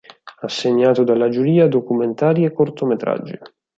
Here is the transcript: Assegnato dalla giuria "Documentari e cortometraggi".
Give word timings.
Assegnato 0.39 1.03
dalla 1.03 1.29
giuria 1.29 1.67
"Documentari 1.67 2.43
e 2.43 2.51
cortometraggi". 2.51 3.37